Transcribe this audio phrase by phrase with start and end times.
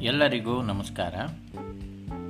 [0.00, 1.14] ಎಲ್ಲರಿಗೂ ನಮಸ್ಕಾರ.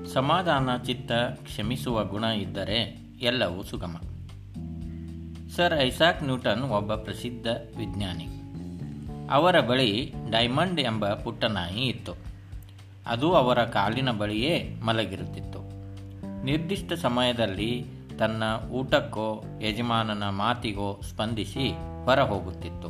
[0.07, 3.97] ಸಮಾಧಾನ ಚಿತ್ತ ಕ್ಷಮಿಸುವ ಗುಣ ಇದ್ದರೆ ಎಲ್ಲವೂ ಸುಗಮ.
[5.56, 7.46] ಸರ್ ಐಸಾಕ್ ನ್ಯೂಟನ್ ಒಬ್ಬ ಪ್ರಸಿದ್ಧ
[7.78, 8.26] ವಿಜ್ಞಾನಿ.
[9.30, 12.12] ಅವರ ಬಳಿ ಡೈಮಂಡ್ ಎಂಬ ಪುಟ್ಟ ನಾಯಿ ಇತ್ತು.
[13.07, 15.61] ಅದು ಅವರ ಕಾಲಿನ ಬಳಿಯೇ ಮಲಗಿರುತ್ತಿತ್ತು.
[16.44, 17.86] ನಿರ್ದಿಷ್ಟ ಸಮಯದಲ್ಲಿ
[18.18, 21.71] ತನ್ನ ಊಟಕ್ಕೋ, ಯಜಮಾನನ ಮಾತಿಗೋ ಸ್ಪಂದಿಸಿ
[22.04, 22.89] ಹೊರ ಹೋಗುತ್ತಿತ್ತು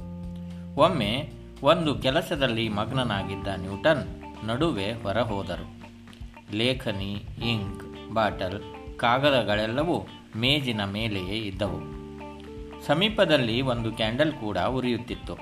[0.74, 1.32] ಒಮ್ಮೆ
[1.62, 5.78] ಒಂದು ಕೆಲಸದಲ್ಲಿ ಮಗ್ನನಾಗಿದ್ದ ನ್ಯೂಟನ್ ನಡುವೆ ಹೊರಹೋದರು.
[6.56, 7.12] ಲೇಖನಿ,
[7.44, 8.62] ಇಂಕ್, ಬಾಟಲ್,
[8.98, 10.06] ಕಾಗದಗಳೆಲ್ಲವೂ
[10.36, 11.98] ಮೇಜಿನ ಮೇಲೆಯೇ ಇದ್ದವು.
[12.86, 15.34] ಸಮೀಪದಲ್ಲಿ ಒಂದು ಕ್ಯಾಂಡಲ್ ಕೂಡ ಉರಿಯುತ್ತಿತ್ತು.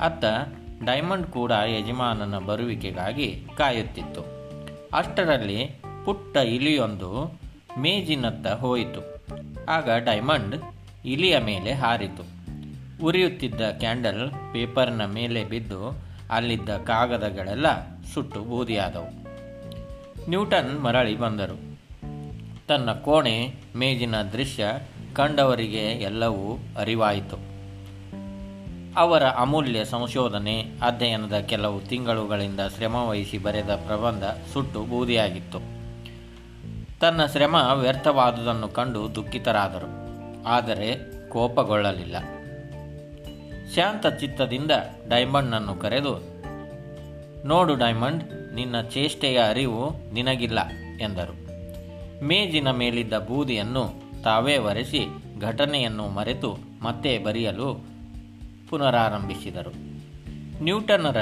[0.00, 0.24] ಅತ್ತ
[0.84, 4.24] ಡೈಮಂಡ್ ಕೂಡ ಯಜಮಾನನ ಬರುವಿಕೆಗಾಗಿ ಕಾಯುತ್ತಿತ್ತು.
[4.92, 5.70] ಅಷ್ಟರಲ್ಲಿ
[6.04, 7.40] ಪುಟ್ಟ ಇಲಿಯೊಂದು
[7.78, 9.24] ಮೇಜಿನತ್ತ ಹೋಯಿತು.
[9.68, 10.56] ಆಗ ಡೈಮಂಡ್
[11.06, 12.42] ಇಲಿಯ ಮೇಲೆ ಹಾರಿತು.
[13.04, 17.66] ಉರಿಯುತ್ತಿದ್ದ ಕ್ಯಾಂಡಲ್ ಪೇಪರ್ನ ಮೇಲೆ ಬಿದ್ದು ಅಲ್ಲಿದ್ದ ಕಾಗದಗಳೆಲ್ಲ
[18.14, 19.22] ಸುಟ್ಟು ಬೂದಿಯಾದವು.
[20.28, 21.72] ನ್ಯೂಟನ್ ಮರಳಿ ಬಂದರು.
[22.68, 24.66] ತನ್ನ ಕೋಣೆ ಮೇಜಿನ ದೃಶ್ಯ
[25.12, 27.52] ಕಂಡವರಿಗೆ ಎಲ್ಲವೂ ಅರಿವಾಯಿತು.
[28.96, 35.58] ಅವರ ಅಮೂಲ್ಯ ಸಂಶೋಧನೆ ಅಧ್ಯಯನದ ಕೆಲವು ತಿಂಗಳುಗಳಿಂದ ಶ್ರಮವಹಿಸಿ ಬರೆದ ಪ್ರಬಂಧ ಸುಟ್ಟು ಬೂದಿಯಾಗಿತ್ತು.
[37.00, 40.02] ತನ್ನ ಶ್ರಮ ವ್ಯರ್ಥವಾದುದನ್ನು ಕಂಡು ದುಃಖಿತರಾದರು.
[40.46, 42.16] ಆದರೆ ಕೋಪಗೊಳ್ಳಲಿಲ್ಲ.
[43.76, 44.70] ಶಾಂತ ಚಿತ್ತದಿಂದ
[45.08, 46.14] ಡೈಮಂಡ್ನನ್ನು ಕರೆದು,
[47.44, 50.58] ನೋಡು ಡೈಮಂಡ್, ನಿನ್ನ ಚೇಷ್ಟೆಯ ಅರಿವು ನಿನಗಿಲ್ಲ,
[51.00, 51.34] ಎಂದರು.
[52.24, 53.84] ಮೇಜಿನ ಮೇಲಿದ್ದ ಬೂದಿಯನ್ನು
[54.22, 55.00] ತಾವೇ ಒರೆಸಿ
[55.40, 57.84] ಘಟನೆಯನ್ನು ಮರೆತು ಮತ್ತೆ ಬರೆಯಲು
[58.70, 59.72] ಪುನರಾರಂಭಿಸಿದರು.
[60.62, 61.16] ನ್ಯೂಟನರ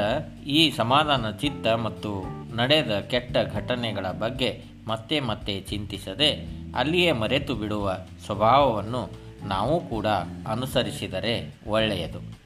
[0.46, 2.24] ಈ ಸಮಾಧಾನ ಚಿತ್ತ ಮತ್ತು
[2.56, 6.30] ನಡೆದ ಕೆಟ್ಟ ಘಟನೆಗಳ ಬಗ್ಗೆ ಮತ್ತೆ ಮತ್ತೆ ಚಿಂತಿಸದೆ
[6.76, 9.10] ಅಲ್ಲಿಯೇ ಮರೆತು ಬಿಡುವ ಸ್ವಭಾವವನ್ನು
[9.48, 10.06] ನಾವು ಕೂಡ
[10.46, 12.39] ಅನುಸರಿಸಿದರೆ ಒಳ್ಳೆಯದು.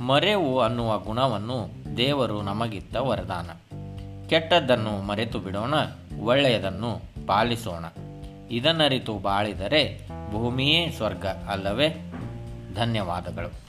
[0.00, 3.50] ಮರೆವು ಅನ್ನುವ ಗುಣವನ್ನು ದೇವರು ನಮಗಿತ್ತ ವರದಾನ.
[4.28, 5.74] ಕೆಟ್ಟದ್ದನ್ನು ಮರೆತು ಬಿಡೋಣ,
[6.20, 7.84] ಒಳ್ಳೆಯದನ್ನು ಪಾಲಿಸೋಣ.
[8.50, 12.12] ಇದನ್ನರಿತು ಬಾಳಿದರೆ ಭೂಮಿಯೇ ಸ್ವರ್ಗ ಅಲ್ಲವೇ?
[12.74, 13.67] ಧನ್ಯವಾದಗಳು.